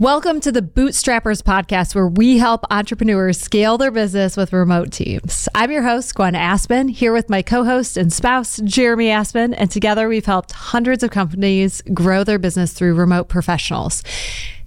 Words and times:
Welcome 0.00 0.40
to 0.40 0.50
the 0.50 0.60
Bootstrappers 0.60 1.40
podcast, 1.40 1.94
where 1.94 2.08
we 2.08 2.38
help 2.38 2.64
entrepreneurs 2.68 3.38
scale 3.38 3.78
their 3.78 3.92
business 3.92 4.36
with 4.36 4.52
remote 4.52 4.90
teams. 4.90 5.48
I'm 5.54 5.70
your 5.70 5.84
host, 5.84 6.16
Gwen 6.16 6.34
Aspen, 6.34 6.88
here 6.88 7.12
with 7.12 7.30
my 7.30 7.42
co 7.42 7.62
host 7.62 7.96
and 7.96 8.12
spouse, 8.12 8.60
Jeremy 8.64 9.10
Aspen, 9.10 9.54
and 9.54 9.70
together 9.70 10.08
we've 10.08 10.26
helped 10.26 10.50
hundreds 10.50 11.04
of 11.04 11.12
companies 11.12 11.80
grow 11.94 12.24
their 12.24 12.40
business 12.40 12.72
through 12.72 12.96
remote 12.96 13.28
professionals. 13.28 14.02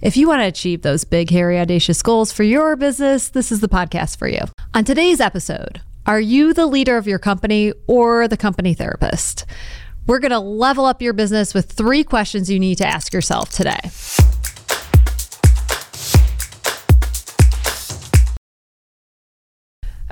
If 0.00 0.16
you 0.16 0.26
want 0.28 0.40
to 0.40 0.46
achieve 0.46 0.80
those 0.80 1.04
big, 1.04 1.28
hairy, 1.28 1.60
audacious 1.60 2.00
goals 2.00 2.32
for 2.32 2.42
your 2.42 2.74
business, 2.74 3.28
this 3.28 3.52
is 3.52 3.60
the 3.60 3.68
podcast 3.68 4.16
for 4.16 4.28
you. 4.28 4.40
On 4.72 4.82
today's 4.82 5.20
episode, 5.20 5.82
are 6.06 6.20
you 6.20 6.54
the 6.54 6.66
leader 6.66 6.96
of 6.96 7.06
your 7.06 7.18
company 7.18 7.74
or 7.86 8.28
the 8.28 8.38
company 8.38 8.72
therapist? 8.72 9.44
We're 10.06 10.20
going 10.20 10.30
to 10.30 10.38
level 10.38 10.86
up 10.86 11.02
your 11.02 11.12
business 11.12 11.52
with 11.52 11.70
three 11.70 12.02
questions 12.02 12.50
you 12.50 12.58
need 12.58 12.78
to 12.78 12.86
ask 12.86 13.12
yourself 13.12 13.50
today. 13.50 13.78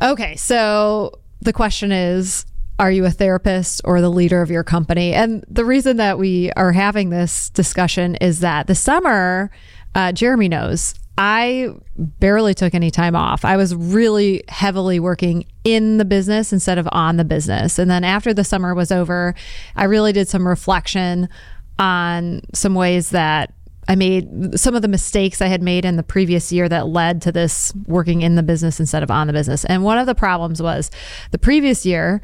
Okay, 0.03 0.37
so 0.37 1.13
the 1.41 1.53
question 1.53 1.93
is 1.93 2.45
Are 2.79 2.91
you 2.91 3.05
a 3.05 3.11
therapist 3.11 3.81
or 3.85 4.01
the 4.01 4.11
leader 4.11 4.43
of 4.43 4.51
your 4.51 4.65
company? 4.65 5.15
And 5.15 5.45
the 5.49 5.65
reason 5.65 5.97
that 5.97 6.19
we 6.19 6.51
are 6.53 6.73
having 6.73 7.11
this 7.11 7.51
discussion 7.51 8.17
is 8.17 8.41
that 8.41 8.67
the 8.67 8.75
summer, 8.75 9.51
uh, 9.95 10.13
Jeremy 10.13 10.49
knows, 10.49 10.95
I 11.19 11.71
barely 11.97 12.53
took 12.53 12.75
any 12.75 12.91
time 12.91 13.17
off. 13.17 13.45
I 13.45 13.57
was 13.57 13.75
really 13.75 14.45
heavily 14.49 15.01
working 15.01 15.47
in 15.65 15.97
the 15.97 16.05
business 16.05 16.53
instead 16.53 16.77
of 16.77 16.87
on 16.93 17.17
the 17.17 17.25
business. 17.25 17.79
And 17.79 17.91
then 17.91 18.05
after 18.05 18.35
the 18.35 18.45
summer 18.45 18.75
was 18.75 18.93
over, 18.93 19.35
I 19.77 19.85
really 19.85 20.13
did 20.13 20.29
some 20.29 20.47
reflection 20.47 21.31
on 21.79 22.43
some 22.53 22.75
ways 22.75 23.11
that 23.11 23.55
I 23.89 23.95
made 23.95 24.59
some 24.59 24.75
of 24.75 24.83
the 24.83 24.89
mistakes 24.89 25.41
I 25.41 25.47
had 25.47 25.63
made 25.63 25.85
in 25.85 25.97
the 25.97 26.03
previous 26.03 26.51
year 26.51 26.69
that 26.69 26.89
led 26.89 27.23
to 27.23 27.33
this 27.33 27.73
working 27.87 28.23
in 28.23 28.35
the 28.35 28.43
business 28.43 28.81
instead 28.81 29.03
of 29.03 29.11
on 29.11 29.27
the 29.27 29.33
business. 29.33 29.65
And 29.65 29.85
one 29.85 29.99
of 29.99 30.07
the 30.07 30.15
problems 30.15 30.61
was 30.61 30.91
the 31.31 31.39
previous 31.39 31.87
year, 31.87 32.21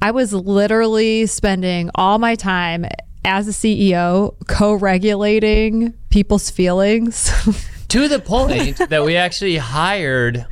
I 0.00 0.10
was 0.10 0.32
literally 0.32 1.26
spending 1.26 1.90
all 1.94 2.18
my 2.18 2.34
time 2.34 2.86
as 3.24 3.46
a 3.46 3.52
CEO 3.52 4.34
co 4.48 4.74
regulating 4.74 5.92
people's 6.10 6.50
feelings. 6.50 7.30
to 7.88 8.08
the 8.08 8.18
point 8.18 8.78
that 8.78 9.04
we 9.04 9.16
actually 9.16 9.58
hired 9.58 10.46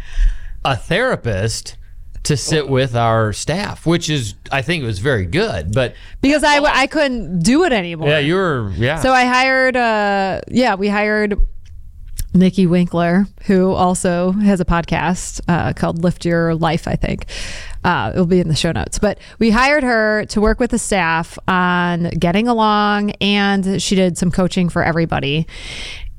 a 0.64 0.76
therapist 0.76 1.76
to 2.24 2.36
sit 2.36 2.68
with 2.68 2.94
our 2.94 3.32
staff, 3.32 3.86
which 3.86 4.10
is 4.10 4.34
I 4.52 4.62
think 4.62 4.82
it 4.82 4.86
was 4.86 4.98
very 4.98 5.26
good. 5.26 5.72
But 5.72 5.94
because 6.20 6.44
I 6.44 6.58
I 6.58 6.86
couldn't 6.86 7.40
do 7.40 7.64
it 7.64 7.72
anymore. 7.72 8.08
Yeah, 8.08 8.18
you 8.18 8.34
were 8.34 8.72
yeah. 8.76 9.00
So 9.00 9.12
I 9.12 9.24
hired 9.24 9.76
uh 9.76 10.40
yeah, 10.48 10.74
we 10.74 10.88
hired 10.88 11.38
Nikki 12.32 12.66
Winkler, 12.66 13.26
who 13.46 13.72
also 13.72 14.32
has 14.32 14.60
a 14.60 14.64
podcast 14.64 15.40
uh, 15.48 15.72
called 15.72 16.02
Lift 16.02 16.24
Your 16.24 16.54
Life, 16.54 16.86
I 16.86 16.94
think. 16.94 17.26
Uh, 17.82 18.10
it'll 18.12 18.26
be 18.26 18.38
in 18.38 18.46
the 18.46 18.54
show 18.54 18.70
notes. 18.70 19.00
But 19.00 19.18
we 19.40 19.50
hired 19.50 19.82
her 19.82 20.26
to 20.26 20.40
work 20.40 20.60
with 20.60 20.70
the 20.70 20.78
staff 20.78 21.38
on 21.48 22.04
getting 22.10 22.46
along, 22.46 23.12
and 23.20 23.82
she 23.82 23.96
did 23.96 24.16
some 24.16 24.30
coaching 24.30 24.68
for 24.68 24.84
everybody 24.84 25.48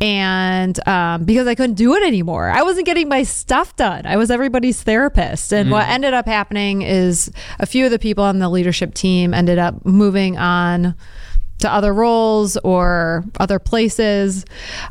and 0.02 0.88
um, 0.88 1.26
because 1.26 1.46
I 1.46 1.54
couldn't 1.54 1.76
do 1.76 1.94
it 1.94 2.04
anymore, 2.04 2.50
I 2.50 2.64
wasn't 2.64 2.88
getting 2.88 3.08
my 3.08 3.22
stuff 3.22 3.76
done. 3.76 4.08
I 4.08 4.18
was 4.18 4.32
everybody's 4.32 4.82
therapist, 4.82 5.54
and 5.54 5.70
mm. 5.70 5.74
what 5.74 5.88
ended 5.88 6.16
up 6.16 6.26
happening 6.26 6.82
is 6.82 7.32
a 7.60 7.68
few 7.68 7.86
of 7.86 7.92
the 7.92 8.00
people 8.00 8.24
on 8.24 8.40
the 8.40 8.50
leadership 8.50 8.96
team 8.96 9.34
ended 9.34 9.60
up 9.60 9.86
moving 9.86 10.38
on 10.38 10.96
to 11.60 11.72
other 11.72 11.94
roles 11.94 12.58
or 12.58 13.24
other 13.40 13.60
places 13.60 14.44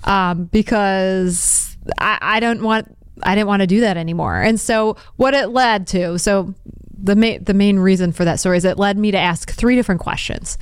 um, 0.05 0.45
because 0.45 1.77
I, 1.99 2.19
I 2.21 2.41
don't 2.41 2.63
want 2.63 2.97
I 3.23 3.35
didn't 3.35 3.49
want 3.49 3.61
to 3.61 3.67
do 3.67 3.81
that 3.81 3.97
anymore. 3.97 4.41
And 4.41 4.59
so 4.61 4.97
what 5.17 5.35
it 5.35 5.49
led 5.49 5.89
to, 5.89 6.19
so 6.21 6.55
the 7.03 7.17
main 7.17 7.43
the 7.43 7.55
main 7.55 7.81
reason 7.81 8.13
for 8.13 8.25
that 8.25 8.39
story 8.39 8.57
is 8.59 8.65
it 8.65 8.79
led 8.79 8.97
me 8.97 9.11
to 9.11 9.19
ask 9.19 9.51
three 9.51 9.75
different 9.75 10.01
questions. 10.01 10.57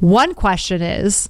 One 0.00 0.34
question 0.34 0.80
is 0.80 1.28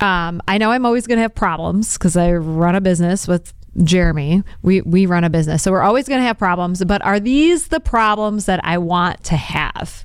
um, 0.00 0.40
I 0.46 0.58
know 0.58 0.70
I'm 0.70 0.86
always 0.86 1.06
going 1.06 1.18
to 1.18 1.22
have 1.22 1.34
problems 1.34 1.98
because 1.98 2.16
I 2.16 2.32
run 2.32 2.74
a 2.74 2.80
business 2.80 3.26
with 3.26 3.52
Jeremy. 3.82 4.42
We 4.62 4.80
we 4.82 5.06
run 5.06 5.24
a 5.24 5.30
business, 5.30 5.62
so 5.62 5.70
we're 5.70 5.82
always 5.82 6.08
going 6.08 6.20
to 6.20 6.26
have 6.26 6.38
problems. 6.38 6.84
But 6.84 7.04
are 7.04 7.20
these 7.20 7.68
the 7.68 7.80
problems 7.80 8.46
that 8.46 8.60
I 8.64 8.78
want 8.78 9.24
to 9.24 9.36
have? 9.36 10.04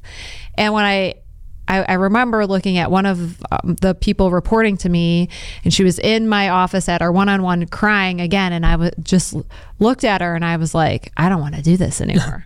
And 0.55 0.73
when 0.73 0.85
I 0.85 1.15
I, 1.67 1.83
I, 1.83 1.93
remember 1.93 2.45
looking 2.45 2.77
at 2.77 2.91
one 2.91 3.05
of 3.05 3.41
um, 3.51 3.75
the 3.81 3.95
people 3.95 4.31
reporting 4.31 4.75
to 4.77 4.89
me, 4.89 5.29
and 5.63 5.73
she 5.73 5.83
was 5.83 5.97
in 5.99 6.27
my 6.27 6.49
office 6.49 6.89
at 6.89 7.01
our 7.01 7.11
one 7.11 7.29
on 7.29 7.41
one 7.41 7.65
crying 7.67 8.19
again. 8.19 8.51
And 8.51 8.65
I 8.65 8.71
w- 8.71 8.91
just 9.01 9.35
looked 9.79 10.03
at 10.03 10.21
her 10.21 10.35
and 10.35 10.43
I 10.43 10.57
was 10.57 10.75
like, 10.75 11.11
I 11.15 11.29
don't 11.29 11.39
want 11.39 11.55
to 11.55 11.61
do 11.61 11.77
this 11.77 12.01
anymore. 12.01 12.43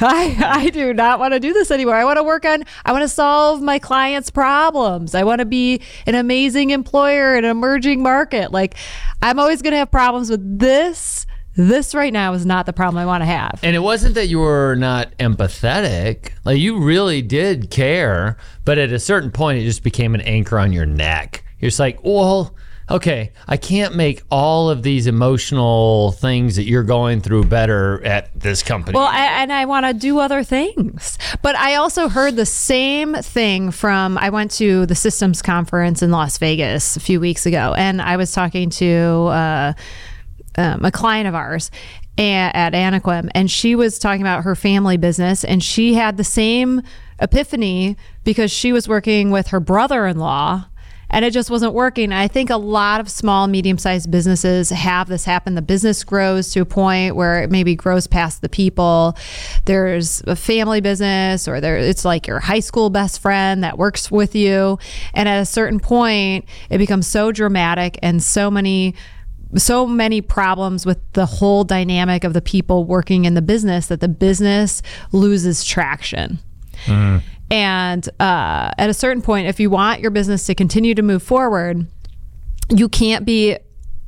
I, 0.00 0.36
I 0.40 0.70
do 0.70 0.92
not 0.92 1.18
want 1.18 1.34
to 1.34 1.40
do 1.40 1.52
this 1.52 1.70
anymore. 1.70 1.94
I 1.94 2.04
want 2.04 2.18
to 2.18 2.24
work 2.24 2.44
on, 2.44 2.64
I 2.84 2.92
want 2.92 3.02
to 3.02 3.08
solve 3.08 3.62
my 3.62 3.78
clients' 3.78 4.30
problems. 4.30 5.14
I 5.14 5.24
want 5.24 5.38
to 5.40 5.46
be 5.46 5.80
an 6.06 6.14
amazing 6.14 6.70
employer 6.70 7.36
in 7.36 7.44
an 7.44 7.50
emerging 7.50 8.02
market. 8.02 8.52
Like, 8.52 8.74
I'm 9.22 9.38
always 9.38 9.62
going 9.62 9.72
to 9.72 9.78
have 9.78 9.90
problems 9.90 10.28
with 10.28 10.58
this 10.58 11.26
this 11.56 11.94
right 11.94 12.12
now 12.12 12.32
is 12.34 12.44
not 12.46 12.66
the 12.66 12.72
problem 12.72 13.00
I 13.00 13.06
want 13.06 13.22
to 13.22 13.26
have. 13.26 13.60
And 13.62 13.74
it 13.74 13.80
wasn't 13.80 14.14
that 14.14 14.28
you 14.28 14.38
were 14.38 14.74
not 14.76 15.16
empathetic. 15.18 16.32
Like 16.44 16.58
you 16.58 16.78
really 16.78 17.22
did 17.22 17.70
care, 17.70 18.36
but 18.64 18.78
at 18.78 18.92
a 18.92 18.98
certain 18.98 19.30
point 19.30 19.58
it 19.58 19.64
just 19.64 19.82
became 19.82 20.14
an 20.14 20.20
anchor 20.20 20.58
on 20.58 20.72
your 20.72 20.86
neck. 20.86 21.44
You're 21.58 21.70
just 21.70 21.80
like, 21.80 22.04
well, 22.04 22.54
okay, 22.88 23.32
I 23.48 23.56
can't 23.56 23.96
make 23.96 24.22
all 24.30 24.70
of 24.70 24.82
these 24.82 25.06
emotional 25.06 26.12
things 26.12 26.56
that 26.56 26.64
you're 26.64 26.84
going 26.84 27.20
through 27.20 27.44
better 27.44 28.04
at 28.04 28.38
this 28.38 28.62
company. 28.62 28.94
Well, 28.94 29.08
I, 29.08 29.42
and 29.42 29.52
I 29.52 29.64
want 29.64 29.86
to 29.86 29.94
do 29.94 30.20
other 30.20 30.44
things. 30.44 31.18
But 31.42 31.56
I 31.56 31.74
also 31.74 32.08
heard 32.08 32.36
the 32.36 32.46
same 32.46 33.14
thing 33.14 33.72
from, 33.72 34.18
I 34.18 34.30
went 34.30 34.52
to 34.52 34.86
the 34.86 34.94
systems 34.94 35.42
conference 35.42 36.02
in 36.02 36.12
Las 36.12 36.38
Vegas 36.38 36.96
a 36.96 37.00
few 37.00 37.18
weeks 37.18 37.44
ago, 37.44 37.74
and 37.76 38.00
I 38.00 38.16
was 38.16 38.30
talking 38.30 38.70
to, 38.70 38.86
uh, 38.86 39.72
um, 40.56 40.84
a 40.84 40.90
client 40.90 41.28
of 41.28 41.34
ours 41.34 41.70
at 42.18 42.72
Anaquim, 42.72 43.28
and 43.34 43.50
she 43.50 43.74
was 43.74 43.98
talking 43.98 44.22
about 44.22 44.44
her 44.44 44.54
family 44.54 44.96
business, 44.96 45.44
and 45.44 45.62
she 45.62 45.94
had 45.94 46.16
the 46.16 46.24
same 46.24 46.82
epiphany 47.20 47.96
because 48.24 48.50
she 48.50 48.72
was 48.72 48.88
working 48.88 49.30
with 49.30 49.48
her 49.48 49.60
brother-in-law 49.60 50.64
and 51.08 51.24
it 51.24 51.32
just 51.32 51.50
wasn't 51.50 51.72
working. 51.72 52.12
I 52.12 52.28
think 52.28 52.50
a 52.50 52.56
lot 52.56 53.00
of 53.00 53.08
small, 53.08 53.46
medium 53.46 53.78
sized 53.78 54.10
businesses 54.10 54.70
have 54.70 55.08
this 55.08 55.24
happen. 55.24 55.54
The 55.54 55.62
business 55.62 56.02
grows 56.02 56.50
to 56.50 56.60
a 56.60 56.64
point 56.64 57.14
where 57.14 57.42
it 57.42 57.50
maybe 57.50 57.76
grows 57.76 58.06
past 58.06 58.42
the 58.42 58.48
people. 58.48 59.16
There's 59.66 60.20
a 60.26 60.34
family 60.34 60.80
business, 60.80 61.46
or 61.46 61.60
there 61.60 61.76
it's 61.76 62.04
like 62.04 62.26
your 62.26 62.40
high 62.40 62.60
school 62.60 62.90
best 62.90 63.20
friend 63.20 63.62
that 63.62 63.78
works 63.78 64.10
with 64.10 64.34
you. 64.34 64.78
And 65.14 65.28
at 65.28 65.40
a 65.40 65.46
certain 65.46 65.78
point, 65.78 66.44
it 66.70 66.78
becomes 66.78 67.06
so 67.06 67.30
dramatic 67.30 67.98
and 68.02 68.22
so 68.22 68.50
many 68.50 68.94
so 69.56 69.86
many 69.86 70.20
problems 70.20 70.84
with 70.86 70.98
the 71.12 71.26
whole 71.26 71.64
dynamic 71.64 72.24
of 72.24 72.32
the 72.32 72.42
people 72.42 72.84
working 72.84 73.24
in 73.24 73.34
the 73.34 73.42
business 73.42 73.86
that 73.86 74.00
the 74.00 74.08
business 74.08 74.82
loses 75.12 75.64
traction. 75.64 76.38
Mm. 76.84 77.22
And 77.50 78.08
uh, 78.20 78.72
at 78.76 78.90
a 78.90 78.94
certain 78.94 79.22
point, 79.22 79.46
if 79.46 79.60
you 79.60 79.70
want 79.70 80.00
your 80.00 80.10
business 80.10 80.46
to 80.46 80.54
continue 80.54 80.94
to 80.94 81.02
move 81.02 81.22
forward, 81.22 81.86
you 82.70 82.88
can't 82.88 83.24
be 83.24 83.56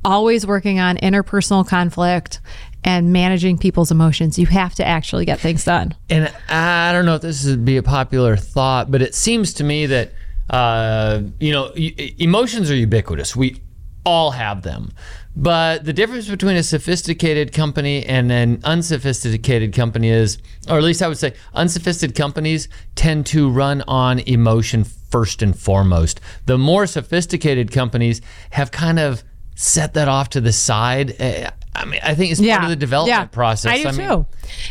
always 0.05 0.47
working 0.47 0.81
on 0.81 0.97
interpersonal 0.99 1.67
conflict 1.67 2.41
and 2.85 3.13
managing 3.13 3.59
people's 3.59 3.91
emotions. 3.91 4.39
You 4.39 4.47
have 4.47 4.75
to 4.77 4.87
actually 4.87 5.25
get 5.25 5.41
things 5.41 5.65
done. 5.65 5.95
And 6.09 6.33
I 6.49 6.93
don't 6.93 7.05
know 7.05 7.17
if 7.17 7.23
this 7.23 7.45
would 7.45 7.65
be 7.65 7.77
a 7.77 7.83
popular 7.83 8.37
thought, 8.37 8.91
but 8.91 9.03
it 9.03 9.15
seems 9.15 9.55
to 9.55 9.65
me 9.65 9.87
that 9.87 10.13
uh, 10.51 11.21
you 11.41 11.53
know 11.53 11.73
emotions 11.75 12.71
are 12.71 12.75
ubiquitous. 12.75 13.37
We 13.37 13.61
all 14.09 14.31
have 14.31 14.63
them. 14.63 14.91
But 15.37 15.85
the 15.85 15.93
difference 15.93 16.29
between 16.29 16.57
a 16.57 16.63
sophisticated 16.63 17.53
company 17.53 18.05
and 18.07 18.33
an 18.33 18.61
unsophisticated 18.65 19.75
company 19.75 20.09
is, 20.09 20.39
or 20.69 20.79
at 20.79 20.83
least 20.83 21.03
I 21.03 21.09
would 21.09 21.19
say, 21.19 21.35
unsophisticated 21.55 22.17
companies 22.17 22.69
tend 22.95 23.27
to 23.27 23.51
run 23.51 23.85
on 23.87 24.21
emotion 24.21 24.83
first 24.85 25.43
and 25.43 25.57
foremost. 25.57 26.21
The 26.47 26.59
more 26.59 26.87
sophisticated 26.87 27.71
companies 27.71 28.21
have 28.51 28.71
kind 28.71 28.99
of 28.99 29.23
set 29.55 29.95
that 29.95 30.09
off 30.09 30.31
to 30.31 30.41
the 30.41 30.53
side. 30.53 31.15
Eh, 31.21 31.51
I 31.79 31.85
mean, 31.85 32.01
I 32.03 32.15
think 32.15 32.33
it's 32.33 32.41
yeah. 32.41 32.59
part 32.59 32.65
of 32.65 32.71
the 32.71 32.77
development 32.77 33.21
yeah. 33.21 33.27
process. 33.27 33.73
I 33.73 33.83
do 33.83 33.89
I 33.89 33.93
mean, 33.93 34.09
too. 34.09 34.27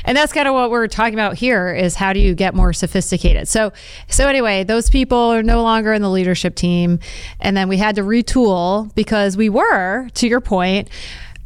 And 0.05 0.17
that's 0.17 0.33
kind 0.33 0.47
of 0.47 0.53
what 0.53 0.69
we're 0.69 0.87
talking 0.87 1.13
about 1.13 1.35
here 1.35 1.73
is 1.73 1.95
how 1.95 2.13
do 2.13 2.19
you 2.19 2.35
get 2.35 2.53
more 2.53 2.73
sophisticated? 2.73 3.47
So, 3.47 3.71
so 4.09 4.27
anyway, 4.27 4.63
those 4.63 4.89
people 4.89 5.17
are 5.17 5.43
no 5.43 5.63
longer 5.63 5.93
in 5.93 6.01
the 6.01 6.09
leadership 6.09 6.55
team. 6.55 6.99
And 7.39 7.55
then 7.55 7.69
we 7.69 7.77
had 7.77 7.95
to 7.95 8.01
retool 8.01 8.93
because 8.95 9.37
we 9.37 9.49
were, 9.49 10.09
to 10.15 10.27
your 10.27 10.41
point, 10.41 10.89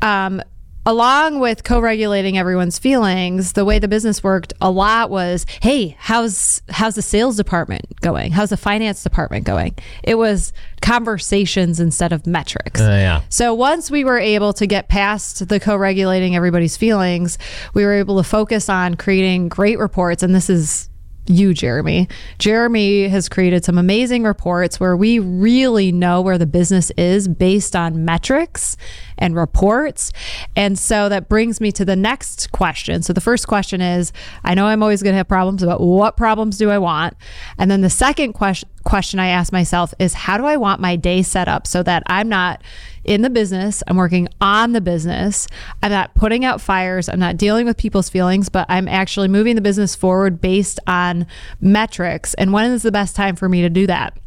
um, 0.01 0.41
along 0.85 1.39
with 1.39 1.63
co-regulating 1.63 2.37
everyone's 2.37 2.79
feelings 2.79 3.53
the 3.53 3.65
way 3.65 3.79
the 3.79 3.87
business 3.87 4.23
worked 4.23 4.53
a 4.61 4.71
lot 4.71 5.09
was 5.09 5.45
hey 5.61 5.95
how's 5.99 6.61
how's 6.69 6.95
the 6.95 7.01
sales 7.01 7.35
department 7.37 7.85
going? 8.01 8.31
How's 8.31 8.49
the 8.49 8.57
finance 8.57 9.03
department 9.03 9.45
going? 9.45 9.75
It 10.03 10.15
was 10.15 10.53
conversations 10.81 11.79
instead 11.79 12.11
of 12.11 12.25
metrics. 12.25 12.81
Uh, 12.81 12.85
yeah. 12.85 13.21
so 13.29 13.53
once 13.53 13.91
we 13.91 14.03
were 14.03 14.17
able 14.17 14.53
to 14.53 14.65
get 14.65 14.89
past 14.89 15.47
the 15.47 15.59
co-regulating 15.59 16.35
everybody's 16.35 16.75
feelings 16.75 17.37
we 17.73 17.85
were 17.85 17.93
able 17.93 18.17
to 18.17 18.23
focus 18.23 18.67
on 18.69 18.95
creating 18.95 19.47
great 19.47 19.77
reports 19.77 20.23
and 20.23 20.33
this 20.33 20.49
is 20.49 20.89
you, 21.27 21.53
Jeremy. 21.53 22.07
Jeremy 22.39 23.07
has 23.07 23.29
created 23.29 23.63
some 23.63 23.77
amazing 23.77 24.23
reports 24.23 24.79
where 24.79 24.97
we 24.97 25.19
really 25.19 25.91
know 25.91 26.21
where 26.21 26.37
the 26.37 26.45
business 26.45 26.91
is 26.97 27.27
based 27.27 27.75
on 27.75 28.03
metrics 28.03 28.75
and 29.17 29.35
reports. 29.35 30.11
And 30.55 30.77
so 30.77 31.09
that 31.09 31.29
brings 31.29 31.61
me 31.61 31.71
to 31.73 31.85
the 31.85 31.95
next 31.95 32.51
question. 32.51 33.03
So 33.03 33.13
the 33.13 33.21
first 33.21 33.47
question 33.47 33.81
is 33.81 34.11
I 34.43 34.55
know 34.55 34.65
I'm 34.65 34.81
always 34.81 35.03
going 35.03 35.13
to 35.13 35.17
have 35.17 35.27
problems, 35.27 35.63
but 35.63 35.79
what 35.79 36.17
problems 36.17 36.57
do 36.57 36.69
I 36.69 36.79
want? 36.79 37.15
And 37.57 37.69
then 37.69 37.81
the 37.81 37.89
second 37.89 38.33
question 38.33 38.69
question 38.83 39.19
I 39.19 39.27
ask 39.27 39.51
myself 39.51 39.93
is 39.99 40.13
how 40.13 40.37
do 40.37 40.45
I 40.45 40.57
want 40.57 40.81
my 40.81 40.95
day 40.95 41.21
set 41.21 41.47
up 41.47 41.67
so 41.67 41.83
that 41.83 42.03
I'm 42.07 42.29
not 42.29 42.63
in 43.03 43.21
the 43.21 43.29
business, 43.29 43.81
I'm 43.87 43.97
working 43.97 44.27
on 44.39 44.73
the 44.73 44.81
business, 44.81 45.47
I'm 45.81 45.91
not 45.91 46.13
putting 46.13 46.45
out 46.45 46.61
fires, 46.61 47.09
I'm 47.09 47.19
not 47.19 47.37
dealing 47.37 47.65
with 47.65 47.77
people's 47.77 48.09
feelings, 48.09 48.49
but 48.49 48.65
I'm 48.69 48.87
actually 48.87 49.27
moving 49.27 49.55
the 49.55 49.61
business 49.61 49.95
forward 49.95 50.39
based 50.39 50.79
on 50.85 51.25
metrics. 51.59 52.33
And 52.35 52.53
when 52.53 52.71
is 52.71 52.83
the 52.83 52.91
best 52.91 53.15
time 53.15 53.35
for 53.35 53.49
me 53.49 53.61
to 53.61 53.69
do 53.69 53.87
that? 53.87 54.17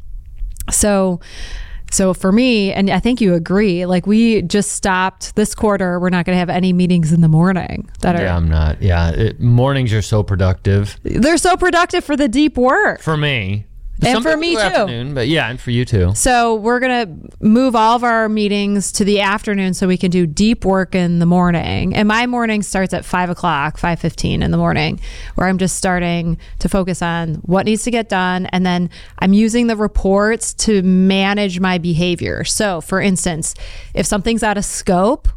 So 0.70 1.20
so 1.94 2.12
for 2.12 2.32
me, 2.32 2.72
and 2.72 2.90
I 2.90 2.98
think 2.98 3.20
you 3.20 3.34
agree, 3.34 3.86
like 3.86 4.04
we 4.04 4.42
just 4.42 4.72
stopped 4.72 5.36
this 5.36 5.54
quarter. 5.54 6.00
We're 6.00 6.10
not 6.10 6.24
going 6.24 6.34
to 6.34 6.40
have 6.40 6.50
any 6.50 6.72
meetings 6.72 7.12
in 7.12 7.20
the 7.20 7.28
morning 7.28 7.88
that 8.00 8.16
are 8.16 8.22
Yeah, 8.22 8.36
I'm 8.36 8.48
not. 8.48 8.82
Yeah, 8.82 9.10
it, 9.10 9.38
mornings 9.38 9.92
are 9.92 10.02
so 10.02 10.24
productive 10.24 10.98
they're 11.04 11.36
so 11.36 11.56
productive 11.56 12.04
for 12.04 12.16
the 12.16 12.26
deep 12.26 12.56
work. 12.56 13.00
for 13.00 13.16
me. 13.16 13.66
And 14.06 14.22
for 14.22 14.36
me 14.36 14.56
too. 14.56 15.14
But 15.14 15.28
yeah, 15.28 15.48
and 15.50 15.60
for 15.60 15.70
you 15.70 15.84
too. 15.84 16.14
So 16.14 16.54
we're 16.54 16.80
gonna 16.80 17.16
move 17.40 17.74
all 17.74 17.96
of 17.96 18.04
our 18.04 18.28
meetings 18.28 18.92
to 18.92 19.04
the 19.04 19.20
afternoon 19.20 19.74
so 19.74 19.86
we 19.86 19.96
can 19.96 20.10
do 20.10 20.26
deep 20.26 20.64
work 20.64 20.94
in 20.94 21.18
the 21.18 21.26
morning. 21.26 21.94
And 21.94 22.08
my 22.08 22.26
morning 22.26 22.62
starts 22.62 22.92
at 22.94 23.04
five 23.04 23.30
o'clock, 23.30 23.78
five 23.78 24.00
fifteen 24.00 24.42
in 24.42 24.50
the 24.50 24.56
morning, 24.56 25.00
where 25.34 25.46
I'm 25.46 25.58
just 25.58 25.76
starting 25.76 26.38
to 26.60 26.68
focus 26.68 27.02
on 27.02 27.34
what 27.36 27.66
needs 27.66 27.84
to 27.84 27.90
get 27.90 28.08
done, 28.08 28.46
and 28.46 28.64
then 28.64 28.90
I'm 29.18 29.32
using 29.32 29.66
the 29.66 29.76
reports 29.76 30.54
to 30.54 30.82
manage 30.82 31.60
my 31.60 31.78
behavior. 31.78 32.44
So, 32.44 32.80
for 32.80 33.00
instance, 33.00 33.54
if 33.94 34.06
something's 34.06 34.42
out 34.42 34.58
of 34.58 34.64
scope. 34.64 35.28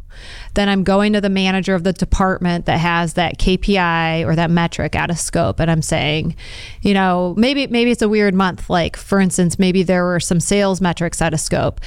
Then 0.54 0.68
I'm 0.68 0.84
going 0.84 1.12
to 1.12 1.20
the 1.20 1.28
manager 1.28 1.74
of 1.74 1.84
the 1.84 1.92
department 1.92 2.66
that 2.66 2.78
has 2.78 3.14
that 3.14 3.38
KPI 3.38 4.26
or 4.26 4.34
that 4.36 4.50
metric 4.50 4.94
out 4.94 5.10
of 5.10 5.18
scope, 5.18 5.60
and 5.60 5.70
I'm 5.70 5.82
saying, 5.82 6.36
you 6.82 6.94
know, 6.94 7.34
maybe 7.36 7.66
maybe 7.66 7.90
it's 7.90 8.02
a 8.02 8.08
weird 8.08 8.34
month. 8.34 8.68
Like 8.70 8.96
for 8.96 9.20
instance, 9.20 9.58
maybe 9.58 9.82
there 9.82 10.04
were 10.04 10.20
some 10.20 10.40
sales 10.40 10.80
metrics 10.80 11.22
out 11.22 11.34
of 11.34 11.40
scope, 11.40 11.80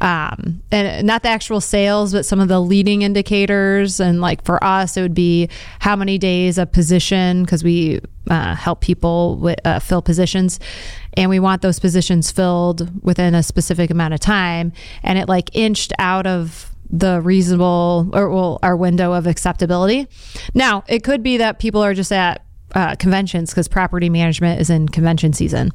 um, 0.00 0.62
and 0.70 1.06
not 1.06 1.22
the 1.22 1.28
actual 1.28 1.60
sales, 1.60 2.12
but 2.12 2.26
some 2.26 2.40
of 2.40 2.48
the 2.48 2.60
leading 2.60 3.02
indicators. 3.02 3.98
And 3.98 4.20
like 4.20 4.44
for 4.44 4.62
us, 4.62 4.96
it 4.96 5.02
would 5.02 5.14
be 5.14 5.48
how 5.80 5.96
many 5.96 6.18
days 6.18 6.58
a 6.58 6.66
position 6.66 7.42
because 7.42 7.64
we 7.64 8.00
uh, 8.28 8.54
help 8.54 8.80
people 8.80 9.36
with, 9.36 9.58
uh, 9.64 9.78
fill 9.78 10.02
positions, 10.02 10.60
and 11.14 11.30
we 11.30 11.40
want 11.40 11.62
those 11.62 11.78
positions 11.78 12.30
filled 12.30 13.02
within 13.02 13.34
a 13.34 13.42
specific 13.42 13.90
amount 13.90 14.12
of 14.12 14.20
time. 14.20 14.72
And 15.02 15.18
it 15.18 15.28
like 15.28 15.54
inched 15.54 15.92
out 15.98 16.26
of 16.26 16.74
the 16.90 17.20
reasonable 17.20 18.10
or 18.12 18.28
well 18.30 18.58
our 18.62 18.76
window 18.76 19.12
of 19.12 19.26
acceptability. 19.26 20.08
Now 20.54 20.84
it 20.88 21.02
could 21.02 21.22
be 21.22 21.38
that 21.38 21.58
people 21.58 21.82
are 21.82 21.94
just 21.94 22.12
at 22.12 22.44
uh, 22.74 22.94
conventions 22.96 23.50
because 23.50 23.68
property 23.68 24.08
management 24.08 24.60
is 24.60 24.70
in 24.70 24.88
convention 24.88 25.32
season, 25.32 25.72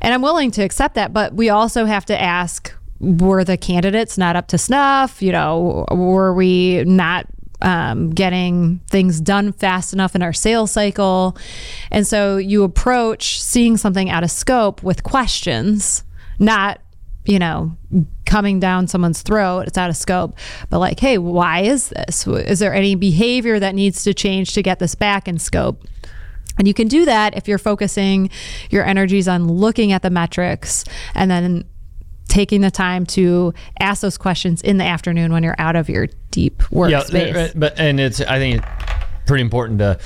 and 0.00 0.14
I'm 0.14 0.22
willing 0.22 0.50
to 0.52 0.62
accept 0.62 0.94
that. 0.96 1.12
But 1.12 1.34
we 1.34 1.48
also 1.48 1.84
have 1.84 2.04
to 2.06 2.20
ask: 2.20 2.72
Were 3.00 3.44
the 3.44 3.56
candidates 3.56 4.18
not 4.18 4.36
up 4.36 4.48
to 4.48 4.58
snuff? 4.58 5.22
You 5.22 5.32
know, 5.32 5.86
were 5.90 6.34
we 6.34 6.84
not 6.84 7.26
um, 7.62 8.10
getting 8.10 8.80
things 8.88 9.20
done 9.20 9.52
fast 9.52 9.92
enough 9.92 10.14
in 10.14 10.22
our 10.22 10.32
sales 10.32 10.70
cycle? 10.70 11.36
And 11.90 12.06
so 12.06 12.36
you 12.36 12.62
approach 12.62 13.40
seeing 13.40 13.76
something 13.76 14.10
out 14.10 14.22
of 14.22 14.30
scope 14.30 14.82
with 14.82 15.02
questions, 15.02 16.04
not 16.38 16.80
you 17.28 17.38
know, 17.38 17.76
coming 18.28 18.60
down 18.60 18.86
someone's 18.86 19.22
throat. 19.22 19.64
It's 19.66 19.78
out 19.78 19.90
of 19.90 19.96
scope. 19.96 20.36
But 20.70 20.78
like, 20.78 21.00
hey, 21.00 21.18
why 21.18 21.62
is 21.62 21.88
this? 21.88 22.26
Is 22.26 22.58
there 22.60 22.74
any 22.74 22.94
behavior 22.94 23.58
that 23.58 23.74
needs 23.74 24.04
to 24.04 24.14
change 24.14 24.52
to 24.52 24.62
get 24.62 24.78
this 24.78 24.94
back 24.94 25.26
in 25.26 25.38
scope? 25.38 25.82
And 26.58 26.68
you 26.68 26.74
can 26.74 26.88
do 26.88 27.04
that 27.06 27.36
if 27.36 27.48
you're 27.48 27.58
focusing 27.58 28.30
your 28.70 28.84
energies 28.84 29.28
on 29.28 29.48
looking 29.48 29.92
at 29.92 30.02
the 30.02 30.10
metrics 30.10 30.84
and 31.14 31.30
then 31.30 31.64
taking 32.28 32.60
the 32.60 32.70
time 32.70 33.06
to 33.06 33.54
ask 33.80 34.02
those 34.02 34.18
questions 34.18 34.60
in 34.60 34.76
the 34.76 34.84
afternoon 34.84 35.32
when 35.32 35.42
you're 35.42 35.56
out 35.58 35.76
of 35.76 35.88
your 35.88 36.08
deep 36.30 36.58
workspace. 36.64 37.32
Yeah, 37.32 37.52
but 37.54 37.78
and 37.80 37.98
it's 37.98 38.20
I 38.20 38.38
think 38.38 38.58
it's 38.58 38.66
pretty 39.26 39.42
important 39.42 39.78
to 39.78 39.98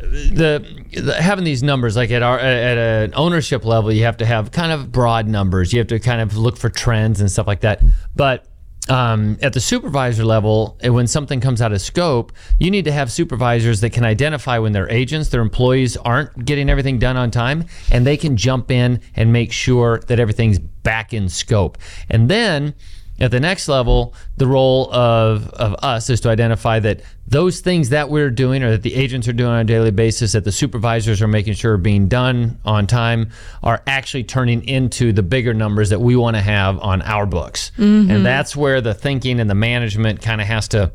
the, 0.00 0.64
the 0.92 1.14
having 1.20 1.44
these 1.44 1.62
numbers 1.62 1.96
like 1.96 2.10
at 2.10 2.22
our 2.22 2.38
at 2.38 2.78
an 2.78 3.12
ownership 3.14 3.64
level 3.64 3.92
you 3.92 4.04
have 4.04 4.16
to 4.18 4.26
have 4.26 4.50
kind 4.50 4.72
of 4.72 4.90
broad 4.90 5.26
numbers. 5.26 5.72
You 5.72 5.78
have 5.78 5.88
to 5.88 6.00
kind 6.00 6.20
of 6.20 6.36
look 6.36 6.56
for 6.56 6.68
trends 6.68 7.20
and 7.20 7.30
stuff 7.30 7.46
like 7.46 7.60
that. 7.60 7.82
But 8.16 8.46
um, 8.88 9.38
at 9.42 9.52
the 9.52 9.60
supervisor 9.60 10.24
level 10.24 10.78
when 10.82 11.06
something 11.06 11.40
comes 11.40 11.60
out 11.60 11.70
of 11.72 11.80
scope 11.80 12.32
you 12.58 12.70
need 12.70 12.86
to 12.86 12.92
have 12.92 13.12
supervisors 13.12 13.82
that 13.82 13.90
can 13.90 14.04
identify 14.04 14.58
when 14.58 14.72
their 14.72 14.90
agents 14.90 15.28
their 15.28 15.42
employees 15.42 15.98
aren't 15.98 16.44
getting 16.46 16.70
everything 16.70 16.98
done 16.98 17.16
on 17.16 17.30
time 17.30 17.66
and 17.90 18.06
they 18.06 18.16
can 18.16 18.36
jump 18.36 18.70
in 18.70 19.00
and 19.14 19.32
make 19.32 19.52
sure 19.52 20.00
that 20.06 20.18
everything's 20.18 20.58
back 20.58 21.12
in 21.12 21.28
scope. 21.28 21.76
And 22.08 22.28
then 22.28 22.74
at 23.20 23.30
the 23.30 23.40
next 23.40 23.68
level, 23.68 24.14
the 24.38 24.46
role 24.46 24.92
of, 24.92 25.48
of 25.50 25.74
us 25.82 26.08
is 26.08 26.20
to 26.22 26.30
identify 26.30 26.78
that 26.80 27.02
those 27.26 27.60
things 27.60 27.90
that 27.90 28.08
we're 28.08 28.30
doing 28.30 28.62
or 28.62 28.70
that 28.70 28.82
the 28.82 28.94
agents 28.94 29.28
are 29.28 29.32
doing 29.32 29.50
on 29.50 29.60
a 29.60 29.64
daily 29.64 29.90
basis, 29.90 30.32
that 30.32 30.44
the 30.44 30.52
supervisors 30.52 31.20
are 31.20 31.28
making 31.28 31.54
sure 31.54 31.74
are 31.74 31.78
being 31.78 32.08
done 32.08 32.58
on 32.64 32.86
time, 32.86 33.30
are 33.62 33.82
actually 33.86 34.24
turning 34.24 34.66
into 34.66 35.12
the 35.12 35.22
bigger 35.22 35.52
numbers 35.52 35.90
that 35.90 36.00
we 36.00 36.16
want 36.16 36.36
to 36.36 36.42
have 36.42 36.78
on 36.80 37.02
our 37.02 37.26
books. 37.26 37.72
Mm-hmm. 37.76 38.10
And 38.10 38.26
that's 38.26 38.56
where 38.56 38.80
the 38.80 38.94
thinking 38.94 39.38
and 39.38 39.50
the 39.50 39.54
management 39.54 40.22
kind 40.22 40.40
of 40.40 40.46
has 40.46 40.68
to 40.68 40.92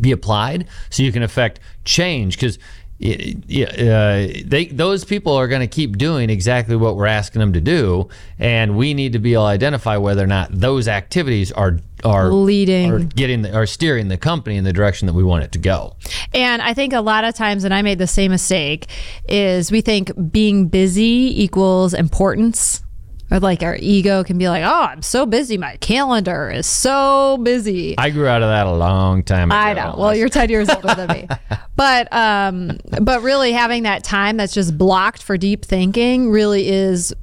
be 0.00 0.12
applied 0.12 0.68
so 0.90 1.02
you 1.02 1.12
can 1.12 1.22
affect 1.22 1.60
change 1.84 2.36
because 2.36 2.58
uh, 3.00 4.26
they 4.44 4.70
those 4.72 5.04
people 5.04 5.34
are 5.34 5.46
going 5.46 5.60
to 5.60 5.68
keep 5.68 5.96
doing 5.98 6.30
exactly 6.30 6.74
what 6.74 6.96
we're 6.96 7.06
asking 7.06 7.38
them 7.38 7.52
to 7.52 7.60
do, 7.60 8.08
and 8.40 8.76
we 8.76 8.92
need 8.92 9.12
to 9.12 9.20
be 9.20 9.34
able 9.34 9.44
to 9.44 9.48
identify 9.48 9.96
whether 9.96 10.24
or 10.24 10.26
not 10.26 10.48
those 10.50 10.88
activities 10.88 11.52
are 11.52 11.78
are 12.04 12.32
Leading. 12.32 12.90
are 12.90 12.98
getting 12.98 13.42
the, 13.42 13.54
are 13.54 13.66
steering 13.66 14.08
the 14.08 14.16
company 14.16 14.56
in 14.56 14.64
the 14.64 14.72
direction 14.72 15.06
that 15.06 15.12
we 15.12 15.22
want 15.22 15.44
it 15.44 15.52
to 15.52 15.58
go. 15.58 15.94
And 16.34 16.60
I 16.60 16.74
think 16.74 16.92
a 16.92 17.00
lot 17.00 17.24
of 17.24 17.34
times, 17.34 17.64
and 17.64 17.72
I 17.72 17.82
made 17.82 17.98
the 17.98 18.06
same 18.08 18.32
mistake, 18.32 18.88
is 19.28 19.70
we 19.70 19.80
think 19.80 20.10
being 20.32 20.68
busy 20.68 21.42
equals 21.42 21.94
importance. 21.94 22.82
Or 23.30 23.40
like 23.40 23.62
our 23.62 23.76
ego 23.78 24.24
can 24.24 24.38
be 24.38 24.48
like, 24.48 24.64
oh, 24.64 24.84
I'm 24.84 25.02
so 25.02 25.26
busy. 25.26 25.58
My 25.58 25.76
calendar 25.76 26.50
is 26.50 26.66
so 26.66 27.36
busy. 27.36 27.94
I 27.98 28.08
grew 28.08 28.26
out 28.26 28.42
of 28.42 28.48
that 28.48 28.66
a 28.66 28.72
long 28.72 29.22
time 29.22 29.50
ago. 29.50 29.58
I 29.58 29.74
know. 29.74 29.96
Well, 29.98 30.16
you're 30.16 30.30
10 30.30 30.48
years 30.48 30.70
older 30.70 30.94
than 30.94 31.08
me. 31.08 31.28
But 31.78 32.12
um 32.12 32.78
but 33.00 33.22
really 33.22 33.52
having 33.52 33.84
that 33.84 34.02
time 34.02 34.36
that's 34.36 34.52
just 34.52 34.76
blocked 34.76 35.22
for 35.22 35.36
deep 35.38 35.64
thinking 35.64 36.28
really 36.28 36.68
is 36.68 37.14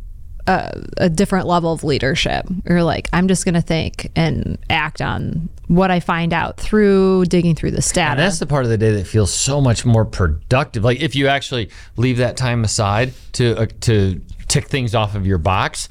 a, 0.47 0.81
a 0.97 1.09
different 1.09 1.47
level 1.47 1.73
of 1.73 1.83
leadership. 1.83 2.45
You're 2.67 2.83
like, 2.83 3.09
I'm 3.11 3.27
just 3.27 3.45
going 3.45 3.55
to 3.55 3.61
think 3.61 4.11
and 4.15 4.57
act 4.69 5.01
on 5.01 5.49
what 5.67 5.89
I 5.89 5.99
find 5.99 6.33
out 6.33 6.57
through 6.57 7.25
digging 7.25 7.55
through 7.55 7.71
the 7.71 7.81
And 8.11 8.19
that's 8.19 8.39
the 8.39 8.45
part 8.45 8.63
of 8.63 8.69
the 8.69 8.77
day 8.77 8.91
that 8.91 9.07
feels 9.07 9.33
so 9.33 9.59
much 9.59 9.85
more 9.85 10.05
productive. 10.05 10.83
Like 10.83 11.01
if 11.01 11.15
you 11.15 11.27
actually 11.27 11.69
leave 11.97 12.17
that 12.17 12.37
time 12.37 12.63
aside 12.63 13.13
to 13.33 13.57
uh, 13.57 13.65
to 13.81 14.21
tick 14.47 14.67
things 14.67 14.93
off 14.95 15.15
of 15.15 15.25
your 15.25 15.39
box, 15.39 15.89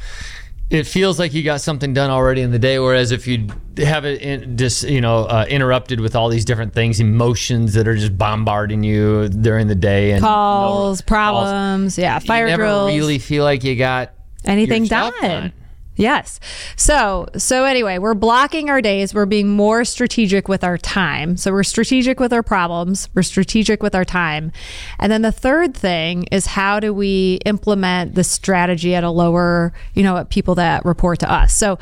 it 0.70 0.84
feels 0.84 1.18
like 1.18 1.34
you 1.34 1.42
got 1.42 1.60
something 1.60 1.92
done 1.94 2.10
already 2.10 2.40
in 2.40 2.50
the 2.50 2.58
day. 2.58 2.78
Whereas 2.78 3.12
if 3.12 3.26
you 3.26 3.48
have 3.78 4.04
it 4.04 4.22
in, 4.22 4.56
just 4.56 4.84
you 4.84 5.00
know 5.00 5.24
uh, 5.24 5.46
interrupted 5.48 6.00
with 6.00 6.16
all 6.16 6.28
these 6.28 6.44
different 6.44 6.72
things, 6.72 7.00
emotions 7.00 7.74
that 7.74 7.86
are 7.86 7.96
just 7.96 8.16
bombarding 8.16 8.82
you 8.82 9.28
during 9.28 9.66
the 9.66 9.74
day, 9.74 10.12
and 10.12 10.22
calls, 10.22 11.02
problems, 11.02 11.98
yeah, 11.98 12.18
fire 12.18 12.44
you 12.44 12.50
never 12.50 12.62
drills. 12.62 12.92
really 12.92 13.18
feel 13.18 13.44
like 13.44 13.64
you 13.64 13.76
got 13.76 14.12
Anything 14.44 14.86
stuff 14.86 15.14
done. 15.20 15.52
Yes. 15.96 16.40
So, 16.74 17.28
so 17.36 17.64
anyway, 17.64 17.98
we're 17.98 18.14
blocking 18.14 18.68
our 18.68 18.80
days. 18.80 19.14
We're 19.14 19.26
being 19.26 19.48
more 19.48 19.84
strategic 19.84 20.48
with 20.48 20.64
our 20.64 20.76
time. 20.76 21.36
So 21.36 21.52
we're 21.52 21.62
strategic 21.62 22.18
with 22.18 22.32
our 22.32 22.42
problems. 22.42 23.08
We're 23.14 23.22
strategic 23.22 23.82
with 23.82 23.94
our 23.94 24.04
time. 24.04 24.50
And 24.98 25.12
then 25.12 25.22
the 25.22 25.30
third 25.30 25.76
thing 25.76 26.24
is 26.32 26.46
how 26.46 26.80
do 26.80 26.92
we 26.92 27.38
implement 27.46 28.16
the 28.16 28.24
strategy 28.24 28.94
at 28.94 29.04
a 29.04 29.10
lower, 29.10 29.72
you 29.94 30.02
know, 30.02 30.16
at 30.16 30.30
people 30.30 30.56
that 30.56 30.84
report 30.84 31.20
to 31.20 31.30
us. 31.30 31.54
So, 31.54 31.78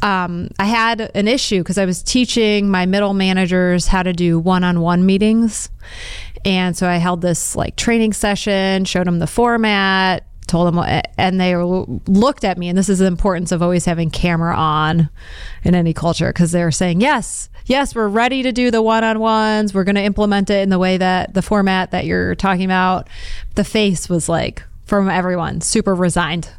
um, 0.00 0.48
I 0.58 0.64
had 0.64 1.10
an 1.14 1.28
issue 1.28 1.58
because 1.58 1.76
I 1.76 1.84
was 1.84 2.02
teaching 2.02 2.70
my 2.70 2.86
middle 2.86 3.12
managers 3.12 3.88
how 3.88 4.02
to 4.02 4.14
do 4.14 4.38
one-on-one 4.38 5.04
meetings. 5.04 5.68
And 6.46 6.74
so 6.74 6.88
I 6.88 6.96
held 6.96 7.20
this 7.20 7.54
like 7.54 7.76
training 7.76 8.14
session, 8.14 8.86
showed 8.86 9.06
them 9.06 9.18
the 9.18 9.26
format, 9.26 10.24
told 10.46 10.72
them, 10.72 11.02
and 11.16 11.40
they 11.40 11.54
looked 11.56 12.44
at 12.44 12.58
me. 12.58 12.68
And 12.68 12.76
this 12.76 12.88
is 12.88 12.98
the 12.98 13.06
importance 13.06 13.52
of 13.52 13.62
always 13.62 13.84
having 13.84 14.10
camera 14.10 14.54
on 14.54 15.10
in 15.62 15.74
any 15.74 15.94
culture 15.94 16.28
because 16.28 16.52
they 16.52 16.64
were 16.64 16.70
saying, 16.70 17.00
yes, 17.00 17.48
yes, 17.66 17.94
we're 17.94 18.08
ready 18.08 18.42
to 18.42 18.52
do 18.52 18.70
the 18.70 18.82
one 18.82 19.04
on 19.04 19.20
ones. 19.20 19.72
We're 19.72 19.84
going 19.84 19.94
to 19.94 20.02
implement 20.02 20.50
it 20.50 20.62
in 20.62 20.70
the 20.70 20.78
way 20.78 20.96
that 20.96 21.34
the 21.34 21.42
format 21.42 21.92
that 21.92 22.04
you're 22.04 22.34
talking 22.34 22.64
about. 22.64 23.08
The 23.54 23.64
face 23.64 24.08
was 24.08 24.28
like, 24.28 24.62
from 24.84 25.08
everyone, 25.08 25.60
super 25.60 25.94
resigned. 25.94 26.50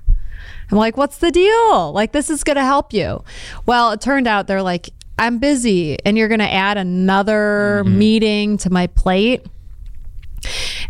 I'm 0.72 0.78
like, 0.78 0.96
what's 0.96 1.18
the 1.18 1.32
deal? 1.32 1.92
Like, 1.92 2.14
this 2.14 2.30
is 2.30 2.46
going 2.46 2.56
to 2.56 2.64
help 2.64 2.94
you. 2.94 3.26
Well, 3.66 3.92
it 3.92 4.00
turned 4.00 4.26
out 4.26 4.48
they're 4.48 4.62
like, 4.62 4.90
I'm 5.20 5.38
busy 5.38 5.98
and 6.06 6.18
you're 6.18 6.30
going 6.30 6.40
to 6.40 6.52
add 6.52 6.78
another 6.78 7.84
mm-hmm. 7.84 8.00
meeting 8.00 8.58
to 8.60 8.70
my 8.70 8.88
plate. 8.88 9.46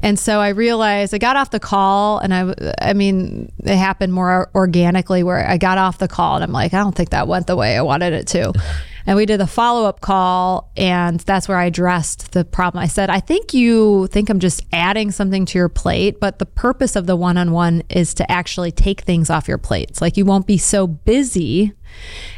And 0.02 0.18
so 0.18 0.40
I 0.40 0.50
realized 0.50 1.14
I 1.14 1.18
got 1.18 1.36
off 1.36 1.52
the 1.52 1.60
call 1.60 2.20
and 2.20 2.34
I, 2.34 2.74
I 2.82 2.94
mean, 2.94 3.52
it 3.64 3.76
happened 3.76 4.14
more 4.14 4.50
organically 4.56 5.24
where 5.24 5.48
I 5.48 5.58
got 5.58 5.78
off 5.78 5.98
the 5.98 6.08
call 6.08 6.36
and 6.36 6.44
I'm 6.44 6.52
like, 6.52 6.74
I 6.74 6.80
don't 6.80 6.96
think 6.96 7.10
that 7.12 7.28
went 7.28 7.48
the 7.48 7.56
way 7.56 7.78
I 7.78 7.82
wanted 7.82 8.14
it 8.14 8.28
to. 8.28 8.54
And 9.06 9.18
we 9.18 9.26
did 9.26 9.40
the 9.40 9.48
follow 9.48 9.88
up 9.88 10.02
call, 10.02 10.72
and 10.78 11.20
that's 11.22 11.48
where 11.48 11.58
I 11.58 11.66
addressed 11.66 12.34
the 12.34 12.46
problem. 12.46 12.84
I 12.84 12.88
said, 12.88 13.10
I 13.10 13.20
think 13.20 13.54
you 13.54 14.08
think 14.08 14.30
I'm 14.30 14.40
just 14.40 14.64
adding 14.72 15.12
something 15.12 15.46
to 15.48 15.58
your 15.58 15.70
plate, 15.70 16.20
but 16.20 16.40
the 16.40 16.46
purpose 16.46 16.96
of 16.96 17.08
the 17.08 17.16
one 17.16 17.38
on 17.38 17.52
one 17.52 17.84
is 17.90 18.14
to 18.16 18.32
actually 18.32 18.72
take 18.72 19.02
things 19.02 19.30
off 19.30 19.48
your 19.48 19.58
plates. 19.58 20.02
Like 20.02 20.18
you 20.18 20.26
won't 20.26 20.48
be 20.48 20.58
so 20.58 20.86
busy 20.86 21.74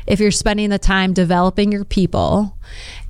if 0.05 0.19
you're 0.19 0.31
spending 0.31 0.69
the 0.69 0.79
time 0.79 1.13
developing 1.13 1.71
your 1.71 1.85
people 1.85 2.57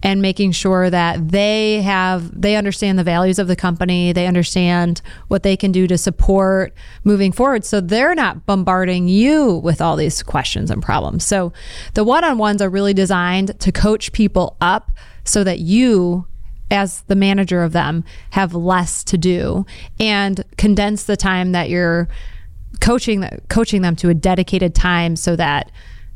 and 0.01 0.21
making 0.21 0.51
sure 0.51 0.89
that 0.89 1.29
they 1.29 1.81
have 1.81 2.29
they 2.39 2.55
understand 2.55 2.99
the 2.99 3.03
values 3.03 3.39
of 3.39 3.47
the 3.47 3.55
company 3.55 4.11
they 4.11 4.27
understand 4.27 5.01
what 5.27 5.43
they 5.43 5.55
can 5.55 5.71
do 5.71 5.87
to 5.87 5.97
support 5.97 6.73
moving 7.03 7.31
forward. 7.31 7.65
So 7.65 7.81
they're 7.81 8.15
not 8.15 8.45
bombarding 8.45 9.07
you 9.07 9.55
with 9.55 9.81
all 9.81 9.95
these 9.95 10.21
questions 10.23 10.69
and 10.69 10.81
problems. 10.81 11.25
So 11.25 11.53
the 11.93 12.03
one-on-ones 12.03 12.61
are 12.61 12.69
really 12.69 12.93
designed 12.93 13.59
to 13.59 13.71
coach 13.71 14.11
people 14.11 14.57
up 14.61 14.91
so 15.23 15.43
that 15.43 15.59
you 15.59 16.27
as 16.71 17.01
the 17.03 17.15
manager 17.15 17.63
of 17.63 17.71
them 17.71 18.03
have 18.31 18.53
less 18.53 19.03
to 19.03 19.17
do 19.17 19.65
and 19.99 20.43
condense 20.57 21.03
the 21.03 21.15
time 21.15 21.51
that 21.51 21.69
you're 21.69 22.07
coaching 22.81 23.23
coaching 23.49 23.81
them 23.81 23.95
to 23.95 24.09
a 24.09 24.13
dedicated 24.13 24.73
time 24.73 25.15
so 25.15 25.35
that 25.35 25.71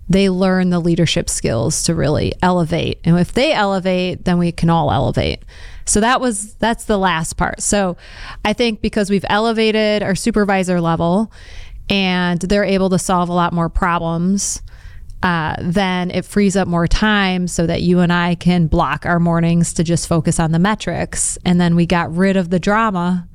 they 0.10 0.30
learn 0.30 0.70
the 0.70 0.80
leadership 0.80 1.30
skills 1.30 1.84
to 1.84 1.96
really 1.96 2.34
elevate. 2.42 3.00
And 3.04 3.20
if 3.20 3.34
they 3.34 3.52
elevate, 3.52 4.26
then 4.26 4.38
we 4.38 4.52
can 4.52 4.70
all 4.70 4.92
elevate. 4.92 5.44
So 5.86 6.00
that 6.02 6.22
was 6.22 6.54
that's 6.56 6.86
the 6.86 6.98
last 6.98 7.34
part. 7.38 7.62
So 7.62 7.98
I 8.44 8.54
think 8.54 8.82
because 8.82 9.10
we've 9.10 9.26
elevated 9.30 10.04
our 10.04 10.16
supervisor 10.16 10.82
level 10.82 11.32
and 11.90 12.40
they're 12.40 12.66
able 12.66 12.90
to 12.90 13.00
solve 13.00 13.30
a 13.30 13.34
lot 13.34 13.54
more 13.54 13.70
problems, 13.70 14.62
uh, 15.24 15.56
then 15.62 16.12
it 16.12 16.26
frees 16.26 16.56
up 16.56 16.68
more 16.68 16.88
time 16.88 17.48
so 17.48 17.66
that 17.66 17.82
you 17.82 18.00
and 18.00 18.12
I 18.12 18.36
can 18.36 18.68
block 18.68 19.06
our 19.06 19.20
mornings 19.20 19.74
to 19.74 19.84
just 19.84 20.08
focus 20.08 20.40
on 20.40 20.52
the 20.52 20.60
metrics. 20.60 21.38
And 21.46 21.60
then 21.60 21.76
we 21.76 21.86
got 21.86 22.14
rid 22.16 22.38
of 22.38 22.50
the 22.50 22.60
drama. 22.60 23.28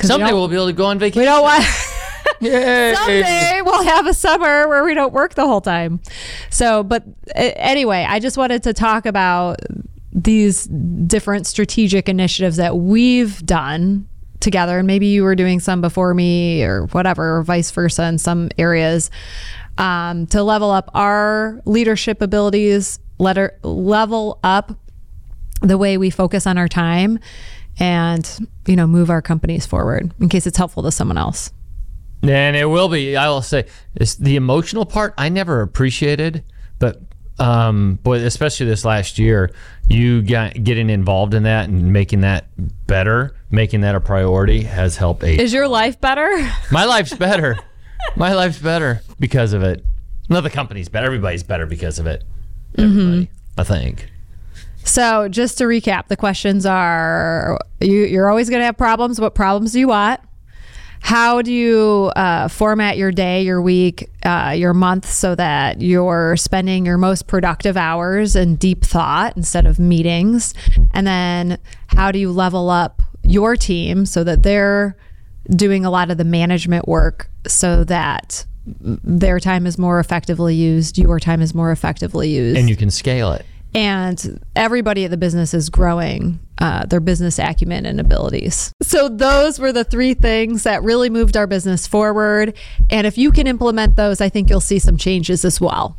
Someday 0.00 0.32
we'll 0.32 0.48
be 0.48 0.54
able 0.54 0.66
to 0.66 0.72
go 0.72 0.86
on 0.86 0.98
vacation. 0.98 1.20
We 1.20 1.26
don't 1.26 1.42
want. 1.42 1.64
Yay. 2.40 2.94
Someday 2.94 3.62
we'll 3.64 3.84
have 3.84 4.06
a 4.06 4.14
summer 4.14 4.66
where 4.68 4.84
we 4.84 4.94
don't 4.94 5.12
work 5.12 5.34
the 5.34 5.46
whole 5.46 5.60
time. 5.60 6.00
So, 6.48 6.82
but 6.82 7.04
anyway, 7.34 8.06
I 8.08 8.18
just 8.18 8.36
wanted 8.36 8.62
to 8.64 8.72
talk 8.72 9.06
about 9.06 9.60
these 10.12 10.64
different 10.64 11.46
strategic 11.46 12.08
initiatives 12.08 12.56
that 12.56 12.76
we've 12.76 13.44
done 13.44 14.08
together. 14.40 14.78
And 14.78 14.86
maybe 14.86 15.06
you 15.06 15.22
were 15.22 15.34
doing 15.34 15.60
some 15.60 15.80
before 15.80 16.14
me 16.14 16.64
or 16.64 16.86
whatever, 16.86 17.36
or 17.36 17.42
vice 17.42 17.70
versa 17.70 18.04
in 18.04 18.18
some 18.18 18.48
areas 18.58 19.10
um, 19.78 20.26
to 20.26 20.42
level 20.42 20.70
up 20.70 20.90
our 20.94 21.60
leadership 21.64 22.22
abilities, 22.22 22.98
letter, 23.18 23.58
level 23.62 24.38
up 24.42 24.72
the 25.60 25.76
way 25.76 25.98
we 25.98 26.10
focus 26.10 26.46
on 26.46 26.56
our 26.58 26.68
time 26.68 27.18
and 27.78 28.48
you 28.66 28.76
know 28.76 28.86
move 28.86 29.10
our 29.10 29.22
companies 29.22 29.66
forward 29.66 30.12
in 30.20 30.28
case 30.28 30.46
it's 30.46 30.56
helpful 30.56 30.82
to 30.82 30.90
someone 30.90 31.18
else 31.18 31.50
and 32.22 32.56
it 32.56 32.66
will 32.66 32.88
be. 32.88 33.16
I 33.16 33.28
will 33.28 33.42
say, 33.42 33.66
it's 33.94 34.16
the 34.16 34.36
emotional 34.36 34.84
part 34.84 35.14
I 35.16 35.28
never 35.28 35.62
appreciated, 35.62 36.44
but 36.78 37.00
um, 37.40 37.94
boy, 38.02 38.18
especially 38.18 38.66
this 38.66 38.84
last 38.84 39.18
year, 39.18 39.50
you 39.88 40.22
got, 40.22 40.62
getting 40.62 40.90
involved 40.90 41.32
in 41.32 41.44
that 41.44 41.68
and 41.68 41.92
making 41.92 42.20
that 42.20 42.46
better, 42.86 43.34
making 43.50 43.80
that 43.80 43.94
a 43.94 44.00
priority 44.00 44.62
has 44.62 44.96
helped. 44.96 45.22
A 45.22 45.40
Is 45.40 45.52
your 45.52 45.66
life 45.66 46.00
better? 46.00 46.28
My 46.70 46.84
life's 46.84 47.14
better. 47.14 47.58
My 48.16 48.34
life's 48.34 48.58
better 48.58 49.02
because 49.18 49.54
of 49.54 49.62
it. 49.62 49.84
Not 50.28 50.42
the 50.42 50.50
company's 50.50 50.88
better. 50.88 51.06
Everybody's 51.06 51.42
better 51.42 51.66
because 51.66 51.98
of 51.98 52.06
it. 52.06 52.24
Everybody, 52.76 53.26
mm-hmm. 53.26 53.60
I 53.60 53.64
think. 53.64 54.10
So, 54.84 55.28
just 55.28 55.58
to 55.58 55.64
recap, 55.64 56.08
the 56.08 56.16
questions 56.16 56.64
are: 56.64 57.58
you, 57.80 58.04
you're 58.04 58.30
always 58.30 58.48
going 58.48 58.60
to 58.60 58.64
have 58.64 58.78
problems. 58.78 59.20
What 59.20 59.34
problems 59.34 59.72
do 59.72 59.80
you 59.80 59.88
want? 59.88 60.20
How 61.00 61.42
do 61.42 61.52
you 61.52 62.12
uh, 62.14 62.48
format 62.48 62.96
your 62.96 63.10
day, 63.10 63.42
your 63.42 63.60
week, 63.60 64.10
uh, 64.22 64.54
your 64.56 64.74
month 64.74 65.10
so 65.10 65.34
that 65.34 65.80
you're 65.80 66.36
spending 66.36 66.86
your 66.86 66.98
most 66.98 67.26
productive 67.26 67.76
hours 67.76 68.36
in 68.36 68.56
deep 68.56 68.84
thought 68.84 69.36
instead 69.36 69.66
of 69.66 69.78
meetings? 69.78 70.54
And 70.92 71.06
then 71.06 71.58
how 71.88 72.12
do 72.12 72.18
you 72.18 72.30
level 72.30 72.70
up 72.70 73.02
your 73.22 73.56
team 73.56 74.06
so 74.06 74.22
that 74.24 74.42
they're 74.42 74.96
doing 75.48 75.84
a 75.84 75.90
lot 75.90 76.10
of 76.10 76.18
the 76.18 76.24
management 76.24 76.86
work 76.86 77.30
so 77.46 77.82
that 77.84 78.44
their 78.66 79.40
time 79.40 79.66
is 79.66 79.78
more 79.78 79.98
effectively 79.98 80.54
used, 80.54 80.98
your 80.98 81.18
time 81.18 81.40
is 81.40 81.54
more 81.54 81.72
effectively 81.72 82.28
used. 82.28 82.58
And 82.58 82.68
you 82.68 82.76
can 82.76 82.90
scale 82.90 83.32
it 83.32 83.44
and 83.74 84.42
everybody 84.56 85.04
at 85.04 85.10
the 85.10 85.16
business 85.16 85.54
is 85.54 85.70
growing 85.70 86.40
uh, 86.58 86.84
their 86.86 87.00
business 87.00 87.38
acumen 87.38 87.86
and 87.86 88.00
abilities. 88.00 88.72
So, 88.82 89.08
those 89.08 89.58
were 89.58 89.72
the 89.72 89.84
three 89.84 90.14
things 90.14 90.64
that 90.64 90.82
really 90.82 91.10
moved 91.10 91.36
our 91.36 91.46
business 91.46 91.86
forward. 91.86 92.56
And 92.90 93.06
if 93.06 93.16
you 93.16 93.30
can 93.30 93.46
implement 93.46 93.96
those, 93.96 94.20
I 94.20 94.28
think 94.28 94.50
you'll 94.50 94.60
see 94.60 94.78
some 94.78 94.96
changes 94.96 95.44
as 95.44 95.60
well. 95.60 95.96